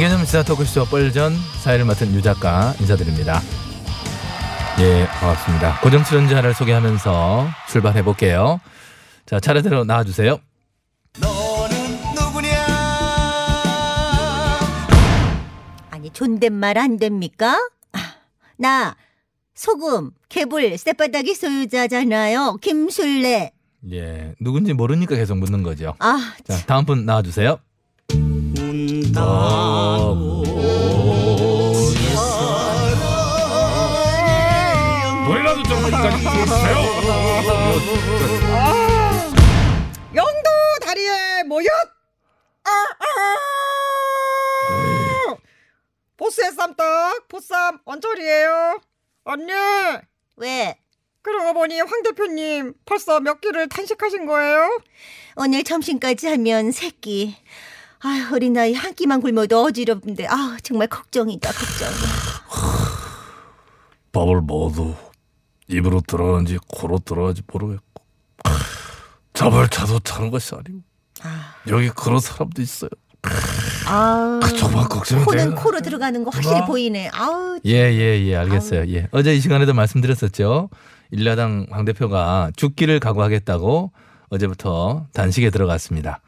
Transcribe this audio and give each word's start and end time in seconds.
개념 0.00 0.24
시사 0.24 0.42
토크쇼 0.42 0.86
뻘전 0.86 1.34
사회를 1.62 1.84
맡은 1.84 2.14
유 2.14 2.22
작가 2.22 2.72
인사드립니다. 2.80 3.42
예, 4.80 5.06
반갑습니다. 5.06 5.80
고정 5.82 6.02
출연자를 6.02 6.54
소개하면서 6.54 7.46
출발해 7.68 8.02
볼게요. 8.02 8.62
자, 9.26 9.38
차례대로 9.38 9.84
나와 9.84 10.02
주세요. 10.02 10.40
아니 15.90 16.08
존댓말 16.14 16.78
안 16.78 16.96
됩니까? 16.96 17.58
아, 17.92 17.98
나 18.56 18.96
소금, 19.54 20.12
개불, 20.30 20.78
쌔바닥이 20.78 21.34
소유자잖아요. 21.34 22.56
김술래. 22.62 23.52
예, 23.92 24.34
누군지 24.40 24.72
모르니까 24.72 25.14
계속 25.14 25.36
묻는 25.36 25.62
거죠. 25.62 25.94
아, 25.98 26.32
자, 26.48 26.56
다음 26.64 26.86
분 26.86 27.04
나와 27.04 27.20
주세요. 27.20 27.58
노래라도 35.26 35.62
좀 35.64 35.84
하니까 35.84 36.10
주세요 36.10 36.76
영도 40.14 40.50
다리에 40.82 41.42
모여 41.44 41.66
아, 42.64 42.70
아. 42.70 43.04
보스의 46.16 46.52
쌈떡 46.52 47.28
보쌈 47.28 47.78
언저리예요 47.84 48.80
언니 49.24 49.52
왜? 50.36 50.76
그러고 51.22 51.52
보니 51.52 51.80
황 51.80 52.02
대표님 52.02 52.74
벌써 52.86 53.20
몇 53.20 53.40
끼를 53.40 53.68
탄식하신 53.68 54.26
거예요? 54.26 54.80
오늘 55.36 55.62
점심까지 55.64 56.28
하면 56.28 56.72
세 56.72 56.90
끼. 56.90 57.36
아, 58.02 58.30
어린아이 58.32 58.72
한 58.74 58.94
끼만 58.94 59.20
굶어도 59.20 59.62
어지럽는데 59.64 60.26
아, 60.26 60.56
정말 60.62 60.88
걱정이다, 60.88 61.50
걱정. 61.52 61.88
밥을 64.12 64.40
먹어도 64.42 64.96
입으로 65.68 66.00
들어가는지 66.06 66.58
코로 66.66 66.98
들어가는지 67.00 67.42
모르겠고 67.46 68.02
잡을 69.34 69.68
차도 69.68 70.00
차는 70.00 70.30
것이 70.30 70.54
아니고 70.54 70.80
아, 71.22 71.54
여기 71.68 71.90
그런 71.90 72.18
사람도 72.18 72.60
있어요 72.62 72.90
아. 73.86 74.40
정말 74.58 74.88
걱정이 74.88 75.24
코는 75.24 75.50
돼요. 75.50 75.54
코로 75.62 75.80
들어가는 75.80 76.24
거 76.24 76.30
확실히 76.30 76.54
누나? 76.54 76.66
보이네. 76.66 77.10
아우, 77.12 77.58
예, 77.66 77.72
예, 77.92 78.20
예, 78.24 78.36
알겠어요. 78.36 78.88
예. 78.94 79.08
어제 79.10 79.34
이 79.34 79.40
시간에도 79.40 79.74
말씀드렸었죠. 79.74 80.70
일야당 81.10 81.66
황 81.70 81.84
대표가 81.84 82.50
죽기를 82.56 82.98
각오하겠다고 83.00 83.92
어제부터 84.30 85.06
단식에 85.12 85.50
들어갔습니다. 85.50 86.20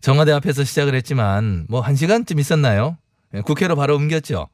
정화대 0.00 0.32
앞에서 0.32 0.64
시작을 0.64 0.94
했지만 0.94 1.66
뭐 1.68 1.80
한 1.80 1.96
시간쯤 1.96 2.38
있었나요? 2.38 2.96
예, 3.34 3.40
국회로 3.40 3.76
바로 3.76 3.96
옮겼죠. 3.96 4.48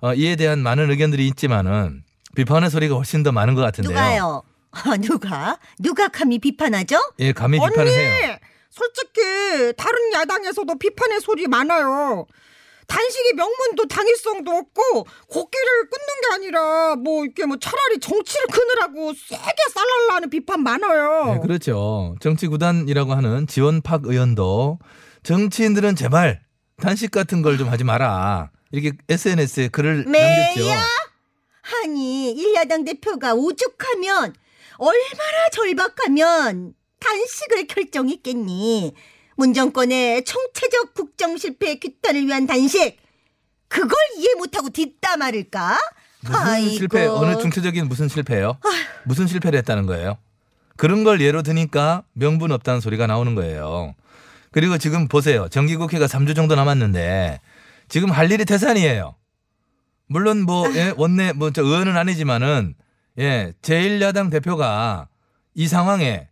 어, 0.00 0.14
이에 0.14 0.36
대한 0.36 0.60
많은 0.60 0.90
의견들이 0.90 1.26
있지만은 1.28 2.02
비판의 2.36 2.70
소리가 2.70 2.94
훨씬 2.94 3.22
더 3.22 3.32
많은 3.32 3.54
것 3.54 3.62
같은데요. 3.62 3.90
누가요? 3.92 4.42
아, 4.70 4.96
누가? 4.98 5.58
누가 5.78 6.08
감히 6.08 6.38
비판하죠? 6.38 6.98
예, 7.18 7.32
감히 7.32 7.58
비판을 7.58 7.78
언니 7.80 7.90
해요. 7.90 8.36
솔직히 8.70 9.72
다른 9.76 10.12
야당에서도 10.12 10.78
비판의 10.78 11.20
소리 11.20 11.46
많아요 11.48 12.26
단식이 12.88 13.34
명분도 13.34 13.86
당위성도 13.86 14.50
없고 14.50 15.06
곡기를 15.28 15.88
끊는 15.90 16.06
게 16.22 16.34
아니라 16.34 16.96
뭐 16.96 17.24
이렇게 17.24 17.44
뭐 17.46 17.56
차라리 17.58 18.00
정치를 18.00 18.46
끊으라고 18.46 19.12
세게 19.12 19.54
쌀랄라는 19.74 20.30
비판 20.30 20.62
많아요 20.62 21.34
네, 21.34 21.40
그렇죠. 21.40 22.16
정치 22.20 22.46
구단이라고 22.48 23.12
하는 23.12 23.46
지원팍 23.46 24.06
의원도 24.06 24.78
정치인들은 25.22 25.96
제발 25.96 26.40
단식 26.80 27.10
같은 27.10 27.42
걸 27.42 27.58
좀 27.58 27.68
하지 27.68 27.84
마라. 27.84 28.50
이렇게 28.70 28.96
SNS에 29.08 29.68
글을 29.68 30.04
남겼죠. 30.04 30.60
매야? 30.64 30.82
아니, 31.82 32.30
일야당 32.32 32.84
대표가 32.84 33.34
오죽하면 33.34 34.32
얼마나 34.78 35.48
절박하면 35.52 36.72
단식을 37.00 37.66
결정했겠니? 37.66 38.94
문정권의 39.38 40.24
총체적 40.24 40.94
국정 40.94 41.36
실패의 41.36 41.78
규탄을 41.78 42.26
위한 42.26 42.46
단식. 42.46 42.96
그걸 43.68 43.96
이해 44.18 44.34
못하고 44.36 44.68
뒷담화를까? 44.70 45.78
무슨 46.22 46.68
실패? 46.70 47.06
어느 47.06 47.38
중체적인 47.40 47.86
무슨 47.88 48.08
실패예요? 48.08 48.58
무슨 49.04 49.28
실패를 49.28 49.58
했다는 49.60 49.86
거예요? 49.86 50.18
그런 50.76 51.04
걸 51.04 51.20
예로 51.20 51.42
드니까 51.42 52.02
명분 52.14 52.50
없다는 52.50 52.80
소리가 52.80 53.06
나오는 53.06 53.34
거예요. 53.36 53.94
그리고 54.50 54.76
지금 54.76 55.06
보세요. 55.06 55.48
정기국회가 55.48 56.06
3주 56.06 56.34
정도 56.34 56.56
남았는데 56.56 57.40
지금 57.88 58.10
할 58.10 58.32
일이 58.32 58.44
태산이에요. 58.44 59.14
물론 60.08 60.42
뭐 60.42 60.66
예, 60.74 60.92
원내 60.96 61.32
뭐 61.34 61.50
저 61.52 61.62
의원은 61.62 61.96
아니지만은 61.96 62.74
예, 63.18 63.52
제1야당 63.62 64.30
대표가 64.32 65.06
이 65.54 65.68
상황에 65.68 66.28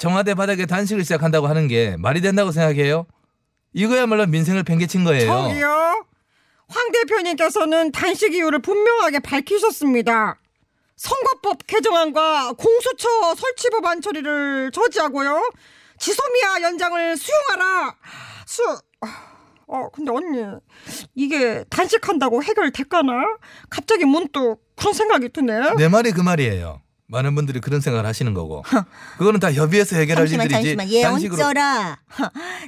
청와대 0.00 0.34
바닥에 0.34 0.64
단식을 0.64 1.04
시작한다고 1.04 1.46
하는 1.46 1.68
게 1.68 1.94
말이 1.98 2.22
된다고 2.22 2.52
생각해요? 2.52 3.06
이거야말로 3.74 4.26
민생을 4.26 4.62
팽개친 4.64 5.04
거예요. 5.04 5.26
저기요. 5.30 6.06
황 6.68 6.92
대표님께서는 6.92 7.92
단식 7.92 8.34
이유를 8.34 8.60
분명하게 8.60 9.18
밝히셨습니다. 9.20 10.40
선거법 10.96 11.66
개정안과 11.66 12.52
공수처 12.52 13.08
설치 13.36 13.68
법안 13.68 14.00
처리를 14.00 14.70
저지하고요. 14.72 15.50
지소미아 15.98 16.62
연장을 16.62 17.16
수용하라. 17.18 17.94
수. 18.46 18.62
어 19.66 19.88
근데 19.90 20.10
언니 20.10 20.42
이게 21.14 21.62
단식한다고 21.68 22.42
해결될까나? 22.42 23.12
갑자기 23.68 24.06
문득 24.06 24.56
그런 24.76 24.94
생각이 24.94 25.28
드네. 25.28 25.74
내 25.76 25.88
말이 25.88 26.10
그 26.12 26.22
말이에요. 26.22 26.80
많은 27.10 27.34
분들이 27.34 27.60
그런 27.60 27.80
생각을 27.80 28.06
하시는 28.06 28.32
거고. 28.34 28.62
그거는 29.18 29.40
다 29.40 29.52
협의해서 29.52 29.96
해결할 29.96 30.26
잠시만 30.26 30.46
일들이지. 30.50 31.02
잠시만. 31.02 31.40
얹어라 31.40 31.98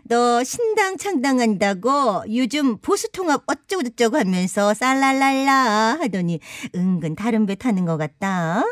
너 0.04 0.42
신당 0.44 0.96
창당한다고 0.98 2.24
요즘 2.34 2.78
보수통합 2.78 3.42
어쩌고저쩌고 3.46 4.18
하면서 4.18 4.74
쌀랄랄라 4.74 5.98
하더니 6.00 6.40
은근 6.74 7.14
다른 7.14 7.46
배 7.46 7.54
타는 7.54 7.84
것 7.84 7.96
같다 7.96 8.64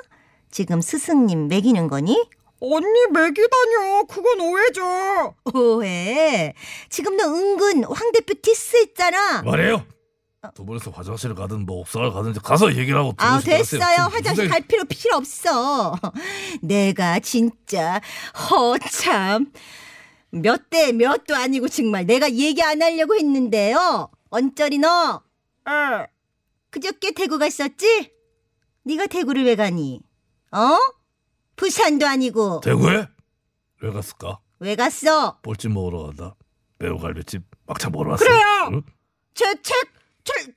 지금 0.51 0.81
스승님 0.81 1.49
매기는 1.49 1.87
거니? 1.89 2.21
언니 2.63 3.07
매기다뇨. 3.13 4.05
그건 4.09 4.41
오해죠. 4.41 5.35
오해 5.55 6.53
지금 6.91 7.17
너 7.17 7.25
은근 7.33 7.85
황 7.85 8.13
대표 8.13 8.35
디스 8.43 8.77
했잖아 8.77 9.43
말해요 9.43 9.85
두 10.55 10.65
분이서 10.65 10.91
화장실 10.91 11.35
가든 11.35 11.67
뭐 11.67 11.81
옥상을 11.81 12.11
가든지 12.13 12.41
가서 12.41 12.75
얘기를 12.75 12.99
하고 12.99 13.13
아 13.19 13.39
됐어요 13.41 14.05
화장실 14.11 14.49
갈 14.49 14.63
필요 14.63 14.85
필요 14.85 15.17
없어 15.17 15.95
내가 16.63 17.21
진짜 17.21 18.01
허참 18.51 19.53
몇 20.31 20.71
대 20.71 20.93
몇도 20.93 21.35
아니고 21.37 21.69
정말 21.69 22.07
내가 22.07 22.31
얘기 22.33 22.63
안 22.63 22.81
하려고 22.81 23.15
했는데요 23.17 24.09
언저리 24.31 24.79
너 24.79 25.23
예. 25.69 26.07
그저께 26.71 27.11
대구 27.13 27.39
갔었지? 27.39 28.11
네가 28.85 29.09
대구를 29.09 29.45
왜 29.45 29.57
가니? 29.57 30.01
어? 30.53 30.79
부산도 31.57 32.07
아니고 32.07 32.61
대구에 32.61 33.09
왜 33.83 33.91
갔을까 33.93 34.39
왜 34.61 34.75
갔어? 34.77 35.39
볼집 35.43 35.73
먹으러 35.73 36.05
간다. 36.07 36.35
매우 36.79 36.99
갈비집 36.99 37.43
막차 37.67 37.89
먹으러 37.91 38.11
왔어. 38.13 38.25
그래요. 38.25 38.43
응? 38.73 38.83
제책 39.35 39.91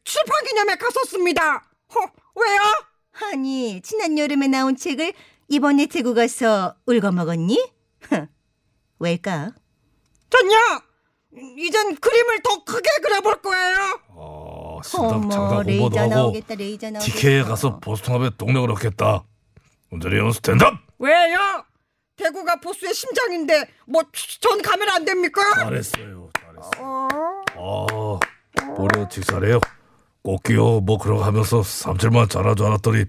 출판 0.03 0.43
기념회 0.45 0.75
갔었습니다. 0.75 1.63
허, 1.95 1.99
왜요? 2.35 2.59
아니, 3.31 3.81
지난 3.81 4.17
여름에 4.17 4.47
나온 4.47 4.75
책을 4.75 5.13
이번에 5.49 5.85
대구 5.87 6.13
가서 6.13 6.75
울거먹었니? 6.85 7.71
왜일까? 8.99 9.51
전요. 10.29 10.55
이젠 11.57 11.95
그림을 11.95 12.41
더 12.43 12.63
크게 12.63 12.89
그려볼 13.01 13.41
거예요. 13.41 13.99
아, 14.15 14.79
신당 14.83 15.09
어머, 15.31 15.63
레이저 15.63 15.81
공부도 15.83 15.99
하고 15.99 16.09
나오겠다, 16.13 16.55
레이저 16.55 16.89
나오겠다. 16.91 17.13
TK에 17.13 17.43
가서 17.43 17.79
보스통합에 17.79 18.31
동력을 18.37 18.69
얻겠다. 18.71 19.23
연 19.91 20.31
스탠드업. 20.31 20.73
왜요? 20.99 21.37
대구가 22.15 22.55
보수의 22.59 22.93
심장인데 22.93 23.67
뭐 23.87 24.03
전 24.39 24.61
가면 24.61 24.89
안 24.89 25.05
됩니까? 25.05 25.41
잘했어요. 25.55 26.29
잘했어. 26.39 26.69
어, 27.55 27.87
아, 27.91 28.19
머리가 28.77 29.09
직살해요. 29.09 29.59
꽃기요 30.23 30.81
뭐 30.81 30.97
그러고 30.97 31.23
하면서 31.23 31.63
삼칠만 31.63 32.29
잘할 32.29 32.55
줄 32.55 32.65
알았더니 32.67 33.05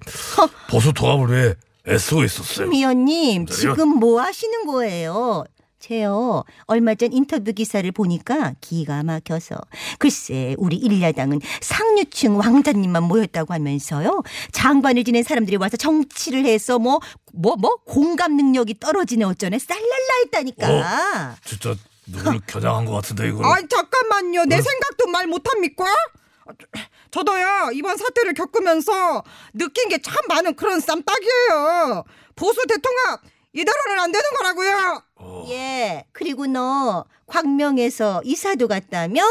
보수 0.69 0.93
통합을 0.93 1.35
위해 1.35 1.55
애쓰고 1.87 2.25
있었어요. 2.25 2.69
위원님? 2.71 3.47
지금 3.47 3.89
뭐 4.01 4.21
하시는 4.21 4.67
거예요? 4.67 5.45
제요, 5.79 6.45
얼마 6.65 6.95
전 6.95 7.13
인터뷰 7.13 7.53
기사를 7.53 7.91
보니까 7.93 8.55
기가 8.63 9.03
막혀서. 9.03 9.55
글쎄, 9.99 10.55
우리 10.57 10.77
일야당은 10.77 11.41
상류층 11.61 12.39
왕자님만 12.39 13.03
모였다고 13.03 13.53
하면서요. 13.53 14.23
장관을 14.51 15.05
지낸 15.05 15.23
사람들이 15.23 15.59
와서 15.59 15.77
정치를 15.77 16.47
해서 16.47 16.79
뭐, 16.79 17.01
뭐, 17.35 17.57
뭐, 17.57 17.77
공감 17.85 18.35
능력이 18.35 18.81
떨어지네 18.81 19.27
어쩌네. 19.27 19.59
쌀랄라 19.59 20.15
했다니까. 20.25 21.37
진짜 21.45 21.75
누구를 22.07 22.41
겨냥한 22.47 22.85
것 22.85 22.93
같은데 22.93 23.29
이거는. 23.29 23.45
아이 23.51 23.67
잠깐만요. 23.69 24.45
내 24.47 24.59
어? 24.59 24.61
생각도 24.63 25.07
말 25.09 25.27
못합니까? 25.27 25.85
아, 25.85 26.53
저- 26.61 26.81
저도요 27.11 27.71
이번 27.73 27.97
사태를 27.97 28.35
겪으면서 28.35 29.23
느낀 29.55 29.89
게 29.89 29.99
참 29.99 30.15
많은 30.29 30.55
그런 30.57 30.81
쌈딱이에요. 30.81 32.05
보수 32.37 32.67
대통합 32.67 33.21
이대로는 33.53 34.01
안 34.01 34.11
되는 34.13 34.31
거라고요. 34.37 35.03
어, 35.17 35.47
예, 35.49 36.05
그리고 36.13 36.47
너 36.47 37.05
광명에서 37.27 38.21
이사도 38.25 38.67
갔다며? 38.69 39.23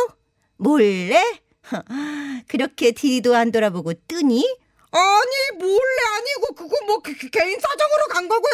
몰래? 0.57 1.41
그렇게 2.47 2.91
뒤도 2.91 3.35
안 3.35 3.51
돌아보고 3.51 3.93
뜨니? 4.07 4.57
아니 4.91 5.57
몰래 5.59 6.01
아니고 6.17 6.53
그거 6.55 6.75
뭐 6.85 6.99
그- 6.99 7.15
그 7.17 7.29
개인 7.29 7.59
사정으로 7.59 8.07
간 8.09 8.27
거고요. 8.29 8.53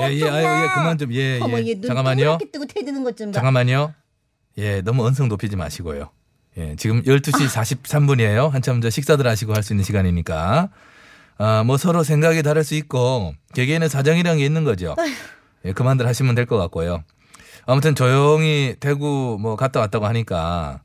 어, 0.00 0.10
예, 0.10 0.16
예. 0.16 0.28
아유, 0.28 0.64
예, 0.64 0.68
그만 0.74 0.98
좀, 0.98 1.12
예, 1.14 1.38
어머, 1.40 1.58
예. 1.60 1.68
얘눈 1.68 1.82
잠깐만요. 1.82 2.38
뜨고 2.52 2.66
태드는 2.66 3.04
것 3.04 3.16
좀 3.16 3.28
봐. 3.28 3.32
잠깐만요. 3.34 3.94
예, 4.58 4.80
너무 4.82 5.04
언성 5.06 5.28
높이지 5.28 5.56
마시고요. 5.56 6.10
예, 6.58 6.74
지금 6.76 7.02
12시 7.02 7.48
43분이에요. 7.48 8.50
한참 8.50 8.80
저 8.80 8.90
식사들 8.90 9.26
하시고 9.26 9.54
할 9.54 9.62
수 9.62 9.72
있는 9.72 9.84
시간이니까. 9.84 10.68
아, 11.38 11.62
뭐 11.64 11.76
서로 11.78 12.02
생각이 12.02 12.42
다를 12.42 12.64
수 12.64 12.74
있고, 12.74 13.34
개개인의 13.54 13.88
사정이라는 13.88 14.38
게 14.38 14.44
있는 14.44 14.64
거죠. 14.64 14.94
예, 15.64 15.72
그만들 15.72 16.06
하시면 16.06 16.34
될 16.34 16.46
것 16.46 16.58
같고요. 16.58 17.02
아무튼 17.66 17.94
조용히 17.94 18.74
대구 18.80 19.38
뭐 19.40 19.54
갔다 19.56 19.80
왔다고 19.80 20.06
하니까 20.06 20.82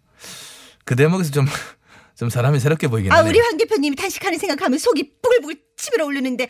그 0.83 0.95
대목에서 0.95 1.31
좀, 1.31 1.45
좀 2.15 2.29
사람이 2.29 2.59
새롭게 2.59 2.87
보이긴 2.87 3.11
아, 3.11 3.17
하네요. 3.17 3.29
우리 3.31 3.39
황 3.39 3.57
대표님이 3.57 3.95
단식하는 3.95 4.37
생각하면 4.37 4.77
속이 4.77 5.13
부글부글 5.21 5.55
치밀어 5.85 6.05
오르는데, 6.05 6.47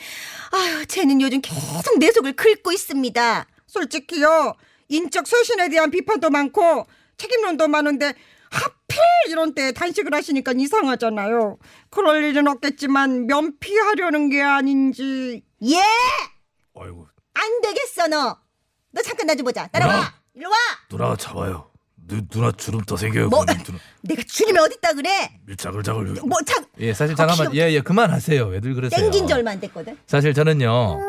아유, 0.51 0.85
쟤는 0.85 1.21
요즘 1.21 1.41
계속 1.41 1.99
내 1.99 2.11
속을 2.11 2.33
긁고 2.35 2.71
있습니다. 2.71 3.45
솔직히요 3.67 4.53
인적 4.87 5.27
쇄신에 5.27 5.69
대한 5.69 5.91
비판도 5.91 6.29
많고 6.29 6.85
책임론도 7.17 7.67
많은데 7.67 8.13
하필 8.49 8.97
이런 9.27 9.53
때 9.53 9.71
단식을 9.73 10.13
하시니까 10.13 10.53
이상하잖아요. 10.55 11.57
그럴 11.89 12.23
일은 12.23 12.47
없겠지만 12.47 13.25
면피하려는 13.27 14.29
게 14.29 14.41
아닌지. 14.41 15.43
예! 15.63 15.81
아이고 16.79 17.07
안 17.33 17.61
되겠어, 17.61 18.07
너. 18.07 18.37
너 18.91 19.01
잠깐 19.01 19.27
나 19.27 19.35
좀 19.35 19.43
보자. 19.45 19.67
따라와. 19.67 19.93
뭐야? 19.93 20.13
일로 20.35 20.49
와. 20.49 20.55
누나가 20.89 21.15
잡아요. 21.17 21.71
누, 22.07 22.21
누나 22.27 22.51
주름 22.51 22.81
더 22.81 22.95
생겨요. 22.95 23.29
뭐? 23.29 23.41
그러면 23.41 23.63
누나 23.63 23.79
내가 24.01 24.21
주림이 24.27 24.57
어딨다 24.59 24.93
그래? 24.93 25.09
여기. 25.47 26.19
뭐, 26.21 26.37
참, 26.45 26.65
예, 26.79 26.93
사실 26.93 27.15
잠깐만, 27.15 27.55
예, 27.55 27.71
예, 27.71 27.81
그만하세요. 27.81 28.45
왜들 28.45 28.73
그러세요? 28.75 28.99
땡긴 29.01 29.27
지 29.27 29.33
얼마 29.33 29.51
안 29.51 29.59
됐거든. 29.59 29.97
사실 30.05 30.33
저는요 30.33 30.99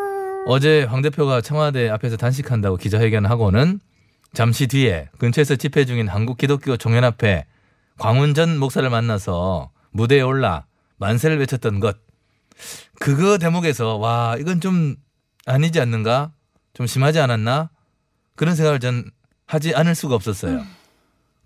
어제 0.47 0.85
황 0.85 1.03
대표가 1.03 1.41
청와대 1.41 1.89
앞에서 1.89 2.17
단식한다고 2.17 2.77
기자회견하고는 2.77 3.81
잠시 4.33 4.67
뒤에 4.69 5.09
근처에서 5.19 5.57
집회 5.57 5.85
중인 5.85 6.09
한국 6.09 6.39
기독교 6.39 6.77
종연합회 6.77 7.47
광운전 7.99 8.59
목사를 8.59 8.89
만나서 8.89 9.71
무대에 9.91 10.21
올라 10.21 10.67
만세를 10.99 11.39
외쳤던 11.41 11.81
것 11.81 11.97
그거 13.01 13.39
대목에서 13.39 13.97
와 13.97 14.37
이건 14.39 14.61
좀 14.61 14.97
아니지 15.47 15.81
않는가 15.81 16.33
좀 16.75 16.87
심하지 16.87 17.19
않았나 17.19 17.71
그런 18.37 18.55
생각을 18.55 18.79
전 18.79 19.11
하지 19.47 19.75
않을 19.75 19.95
수가 19.95 20.15
없었어요. 20.15 20.65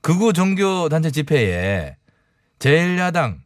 극우 0.02 0.32
종교 0.32 0.88
단체 0.88 1.11
집회에 1.11 1.97
제1야당 2.58 3.38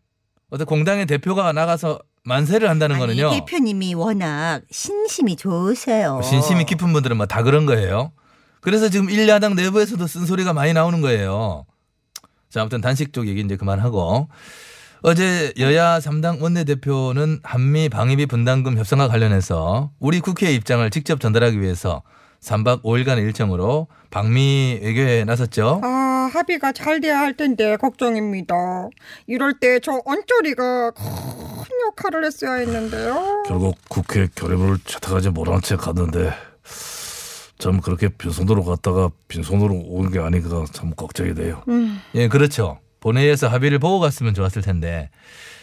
어떤 0.51 0.67
공당의 0.67 1.07
대표가 1.07 1.53
나가서 1.53 1.99
만세를 2.25 2.69
한다는 2.71 2.97
아니, 2.97 3.01
거는요. 3.21 3.31
대표님이 3.31 3.95
워낙 3.95 4.63
신심이 4.71 5.37
좋으세요. 5.37 6.21
신심이 6.23 6.65
깊은 6.65 6.93
분들은 6.93 7.17
뭐 7.17 7.27
다 7.27 7.43
그런 7.43 7.67
거예요. 7.67 8.13
그래서 8.61 8.89
지금 8.89 9.11
일야당 9.11 9.55
내부에서도 9.57 10.07
쓴소리가 10.07 10.53
많이 10.55 10.73
나오는 10.73 11.01
거예요. 11.03 11.67
자, 12.49 12.61
아무튼 12.63 12.81
단식 12.81 13.13
쪽 13.13 13.27
얘기 13.29 13.41
이제 13.41 13.57
그만하고. 13.57 14.29
어제 15.03 15.53
여야 15.59 15.99
3당 15.99 16.41
원내대표는 16.41 17.41
한미 17.43 17.91
방위비 17.91 18.25
분담금 18.25 18.79
협상과 18.79 19.09
관련해서 19.09 19.91
우리 19.99 20.21
국회의 20.21 20.55
입장을 20.55 20.89
직접 20.89 21.21
전달하기 21.21 21.61
위해서 21.61 22.03
3박 22.45 22.83
5일간의 22.83 23.19
일정으로 23.23 23.87
방미 24.11 24.81
외교에 24.83 25.25
나섰죠. 25.25 25.81
아 25.83 26.31
합의가 26.33 26.73
잘 26.73 27.01
돼야 27.01 27.19
할 27.19 27.35
텐데 27.37 27.77
걱정입니다. 27.77 28.55
이럴 29.27 29.59
때 29.59 29.81
저 29.81 30.01
언저리가 30.05 30.91
큰 30.93 31.05
역할을 31.89 32.25
했어야 32.25 32.55
했는데요. 32.55 33.45
결국 33.47 33.77
국회 33.89 34.29
결의문을 34.35 34.79
채택하지 34.85 35.31
못한 35.31 35.61
채 35.63 35.77
갔는데 35.77 36.33
참 37.59 37.81
그렇게 37.81 38.09
빈손으로 38.09 38.63
갔다가 38.65 39.11
빈손으로 39.29 39.75
오는 39.87 40.11
게 40.13 40.19
아닌가 40.19 40.65
참 40.73 40.91
걱정이 40.95 41.35
돼요. 41.35 41.63
예, 42.15 42.29
그렇죠. 42.29 42.79
본회의에서 43.01 43.49
합의를 43.49 43.79
보고 43.79 44.01
갔으면 44.01 44.35
좋았을 44.35 44.63
텐데 44.63 45.11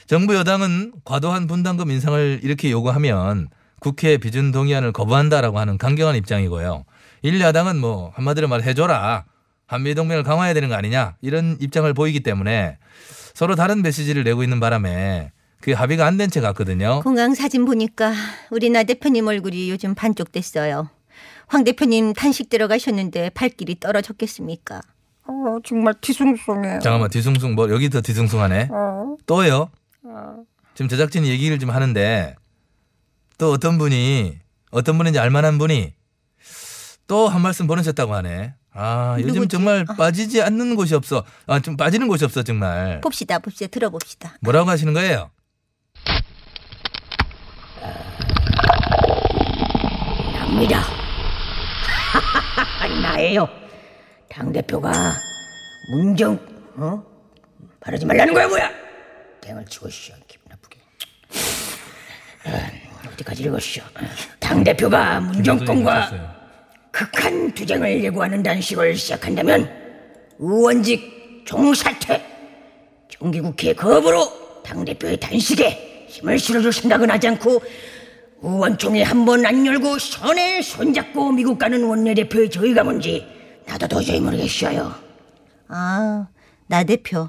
정부 0.08 0.36
여당은 0.36 0.94
과도한 1.06 1.48
분담금 1.48 1.90
인상을 1.92 2.40
이렇게 2.44 2.72
요구하면 2.72 3.50
국회 3.82 4.18
비준 4.18 4.52
동의안을 4.52 4.92
거부한다라고 4.94 5.58
하는 5.60 5.78
강경한 5.80 6.16
입장이고요. 6.16 6.86
일야당은 7.24 7.78
뭐 7.78 8.12
한마디로 8.16 8.48
말 8.48 8.62
해줘라. 8.62 9.26
한미 9.66 9.96
동맹을 9.96 10.24
강화해야 10.24 10.54
되는 10.54 10.70
거 10.70 10.76
아니냐 10.76 11.16
이런 11.22 11.58
입장을 11.60 11.92
보이기 11.94 12.20
때문에 12.22 12.78
서로 13.34 13.56
다른 13.56 13.82
메시지를 13.82 14.24
내고 14.24 14.44
있는 14.44 14.60
바람에 14.60 15.32
그 15.62 15.72
합의가 15.72 16.06
안 16.06 16.18
된 16.18 16.30
채 16.30 16.42
같거든요. 16.42 17.02
공항 17.02 17.34
사진 17.34 17.66
보니까 17.66 18.14
우리 18.52 18.70
나 18.70 18.84
대표님 18.84 19.26
얼굴이 19.28 19.70
요즘 19.72 19.96
반쪽됐어요. 19.96 20.90
황 21.48 21.64
대표님 21.64 22.14
단식 22.14 22.50
들어가셨는데 22.50 23.32
발길이 23.32 23.80
떨어졌겠습니까? 23.80 24.82
어, 25.28 25.58
정말 25.64 25.96
뒤숭숭해요. 26.02 26.80
잠깐만 26.82 27.10
뒤숭숭 27.10 27.56
뭐 27.56 27.70
여기 27.72 27.90
더 27.90 28.02
뒤숭숭하네. 28.02 28.70
어, 28.72 29.16
또요? 29.26 29.70
어. 30.04 30.36
지금 30.76 30.88
제작진이 30.90 31.30
얘기를 31.30 31.58
좀 31.60 31.70
하는데 31.72 32.36
또 33.42 33.52
어떤 33.54 33.80
분이 33.80 34.38
어떤 34.70 35.00
분인지 35.00 35.18
알만한 35.18 35.58
분이 35.58 35.96
또 37.08 37.28
한 37.28 37.42
말씀 37.42 37.66
보내셨다고 37.66 38.14
하네. 38.14 38.54
아 38.72 39.16
요즘 39.18 39.34
누구지? 39.34 39.48
정말 39.50 39.84
빠지지 39.84 40.44
않는 40.44 40.76
곳이 40.76 40.94
없어. 40.94 41.24
아 41.48 41.60
좀 41.60 41.76
빠지는 41.76 42.08
곳이 42.08 42.24
없어 42.24 42.44
정말. 42.44 43.02
봅시다, 43.02 43.40
봅시다, 43.40 43.68
들어봅시다. 43.72 44.36
뭐라고 44.42 44.70
하시는 44.70 44.94
거예요? 44.94 45.32
납니다. 50.34 50.84
나예요. 53.02 53.48
당 54.30 54.52
대표가 54.52 54.92
문정 55.94 56.40
어 56.78 57.04
바르지 57.80 58.06
말라는 58.06 58.34
거야 58.34 58.48
뭐야? 58.48 58.70
땡을 59.42 59.66
치고 59.66 59.90
쉬어 59.90 60.16
기분 60.28 60.46
나쁘게. 60.50 60.80
아, 63.12 63.14
어디까지 63.14 63.44
읽었시오? 63.44 63.84
당 64.40 64.64
대표가 64.64 65.20
문정권과 65.20 66.12
극한 66.92 67.54
투쟁을 67.54 68.04
예고하는 68.04 68.44
단식을 68.44 68.96
시작한다면 68.96 69.70
의원직 70.40 71.44
종사퇴 71.46 72.22
정기국회 73.10 73.74
거부로 73.74 74.62
당 74.64 74.84
대표의 74.86 75.20
단식에 75.20 76.08
힘을 76.10 76.38
실어줄 76.40 76.72
생각은 76.74 77.10
하지 77.10 77.28
않고 77.30 77.62
의원총회 78.42 79.04
한 79.04 79.26
번 79.26 79.46
안 79.46 79.66
열고 79.66 80.00
선에 80.00 80.62
손잡고 80.62 81.32
미국 81.32 81.58
가는 81.60 81.84
원내대표의 81.84 82.50
저희가 82.50 82.84
뭔지 82.84 83.26
나도 83.68 83.88
도저히 83.88 84.20
모르겠어요. 84.20 84.94
아, 85.68 86.28
나 86.68 86.84
대표. 86.84 87.28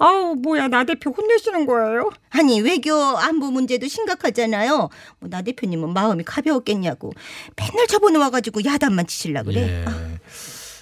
아우 0.00 0.34
뭐야 0.34 0.68
나 0.68 0.84
대표 0.84 1.10
혼내시는 1.10 1.66
거예요? 1.66 2.10
아니 2.30 2.60
외교 2.60 2.94
안보 2.94 3.50
문제도 3.50 3.86
심각하잖아요. 3.86 4.76
뭐 5.20 5.30
나 5.30 5.42
대표님은 5.42 5.92
마음이 5.92 6.24
가벼웠겠냐고. 6.24 7.12
맨날 7.56 7.86
저번에 7.86 8.18
와가지고 8.18 8.64
야단만 8.64 9.06
치실라 9.06 9.42
그래. 9.42 9.84
아, 9.86 9.90
예. 9.90 10.18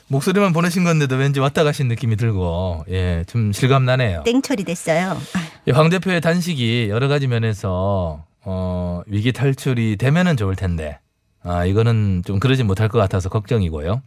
목소리만 0.07 0.53
보내신 0.55 0.85
건데도 0.85 1.17
왠지 1.17 1.41
왔다 1.41 1.65
가신 1.65 1.89
느낌이 1.89 2.17
들고 2.17 2.85
예, 2.89 3.25
좀 3.27 3.53
실감 3.53 3.85
나네요. 3.85 4.23
땡처리 4.25 4.65
됐어요. 4.65 5.11
아, 5.35 5.39
이황 5.67 5.91
대표의 5.91 6.21
단식이 6.23 6.87
여러 6.89 7.09
가지 7.09 7.27
면에서 7.27 8.25
어, 8.43 9.03
위기 9.07 9.33
탈출이 9.33 9.97
되면은 9.97 10.37
좋을 10.37 10.57
텐데 10.57 10.99
아, 11.43 11.65
이거는 11.67 12.23
좀 12.25 12.39
그러지 12.41 12.63
못할 12.63 12.89
것 12.89 12.99
같아서 12.99 13.29
걱정이고요. 13.29 14.01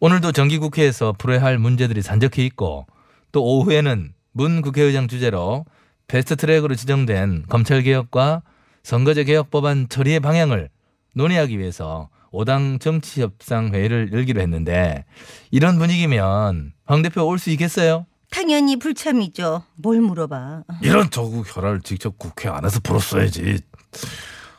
오늘도 0.00 0.32
정기국회에서 0.32 1.14
풀어야 1.18 1.42
할 1.42 1.58
문제들이 1.58 2.00
산적해 2.00 2.44
있고 2.46 2.86
또 3.32 3.42
오후에는 3.44 4.14
문 4.36 4.60
국회의장 4.60 5.08
주재로 5.08 5.64
패스트 6.08 6.36
트랙으로 6.36 6.74
지정된 6.74 7.46
검찰개혁과 7.48 8.42
선거제 8.82 9.24
개혁 9.24 9.50
법안 9.50 9.88
처리의 9.88 10.20
방향을 10.20 10.68
논의하기 11.14 11.58
위해서 11.58 12.10
5당 12.32 12.78
정치협상회의를 12.78 14.12
열기로 14.12 14.42
했는데 14.42 15.06
이런 15.50 15.78
분위기면 15.78 16.74
황 16.84 17.00
대표 17.00 17.26
올 17.26 17.38
수 17.38 17.48
있겠어요? 17.48 18.04
당연히 18.30 18.76
불참이죠. 18.78 19.62
뭘 19.76 20.02
물어봐. 20.02 20.36
아, 20.68 20.80
이런 20.82 21.08
정국 21.08 21.46
현안을 21.56 21.80
직접 21.80 22.18
국회 22.18 22.50
안에서 22.50 22.80
풀었어야지. 22.80 23.60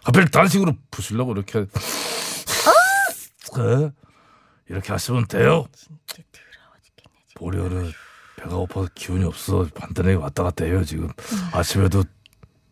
하필 0.04 0.28
단식으로 0.30 0.74
푸시려고 0.90 1.34
이렇게 1.34 1.66
그 3.54 3.92
이렇게 4.70 4.92
하시면 4.92 5.28
돼요. 5.28 5.66
보려는 7.36 7.92
배가 8.38 8.56
고파서 8.56 8.88
기운이 8.96 9.26
없어 9.26 9.68
반드하게 9.76 10.14
왔다 10.16 10.44
갔다 10.44 10.64
해요 10.66 10.84
지금 10.84 11.10
아침에도 11.52 12.04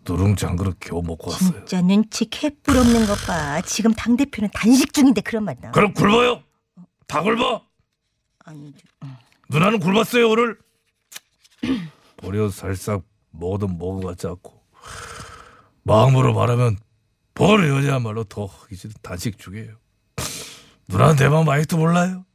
누룽지 0.08 0.46
한 0.46 0.56
그릇 0.56 0.78
겨우 0.80 1.02
먹고 1.02 1.32
왔어요. 1.32 1.52
진짜 1.66 1.82
눈치 1.82 2.30
개뿔 2.30 2.78
없는 2.78 3.08
것 3.08 3.16
봐. 3.26 3.60
지금 3.62 3.92
당 3.94 4.16
대표는 4.16 4.52
단식 4.54 4.94
중인데 4.94 5.22
그런 5.22 5.44
말 5.46 5.56
나. 5.60 5.72
그럼 5.72 5.94
굶어요? 5.96 6.44
다 7.08 7.24
굶어? 7.24 7.64
아니, 8.46 8.72
누나는 9.50 9.80
굶었어요 9.80 10.30
오늘? 10.30 10.60
보려 12.18 12.50
살짝 12.52 13.02
먹어도 13.32 13.68
먹은 13.68 14.02
것 14.02 14.10
같지 14.10 14.28
않고 14.28 14.62
마음으로 15.82 16.36
말하면 16.36 16.78
뭘 17.34 17.68
여자야말로 17.68 18.26
더 18.26 18.48
단식 19.02 19.40
중이에요. 19.40 19.74
누나는 20.88 21.16
내 21.16 21.28
마음 21.30 21.50
아직도 21.50 21.78
몰라요? 21.78 22.26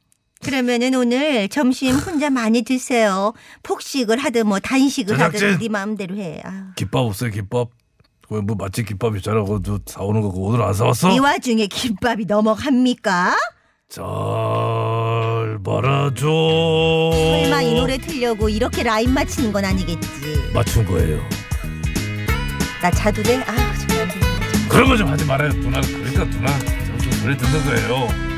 그러면은 0.43 0.95
오늘 0.95 1.47
점심 1.49 1.95
혼자 1.95 2.29
많이 2.29 2.61
드세요. 2.63 3.33
폭식을 3.63 4.17
하든 4.17 4.47
뭐 4.47 4.59
단식을 4.59 5.15
제작진! 5.17 5.47
하든 5.47 5.59
네 5.59 5.69
마음대로 5.69 6.15
해. 6.17 6.41
아. 6.43 6.71
김밥 6.75 6.99
없어요 6.99 7.31
김밥? 7.31 7.69
그뭐 8.27 8.43
맛집 8.57 8.87
김밥 8.87 9.15
있잖아 9.17 9.41
그거 9.41 9.61
저 9.63 9.79
사오는 9.85 10.21
거 10.21 10.31
그거 10.31 10.45
오늘 10.45 10.61
안 10.63 10.73
사왔어? 10.73 11.11
이 11.11 11.19
와중에 11.19 11.67
김밥이 11.67 12.25
넘어갑니까? 12.25 13.35
잘 13.89 14.03
말아줘 15.65 16.25
설마 17.13 17.61
이 17.61 17.73
노래 17.75 17.97
틀려고 17.97 18.47
이렇게 18.47 18.83
라인 18.83 19.13
맞히는 19.13 19.51
건 19.51 19.65
아니겠지. 19.65 20.07
맞춘 20.53 20.85
거예요 20.85 21.19
나 22.81 22.89
자도 22.89 23.21
돼? 23.21 23.35
아 23.43 23.53
정말. 23.77 24.07
그런 24.69 24.87
거 24.87 24.95
좀 24.95 25.07
하지 25.09 25.25
말아요 25.25 25.49
누나 25.49 25.81
그러니까 25.81 26.23
누나 26.29 26.57
좀 26.59 27.11
소리 27.11 27.35
듣는 27.37 27.65
거예요 27.65 28.30